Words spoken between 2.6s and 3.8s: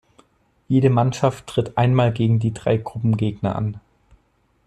Gruppengegner an.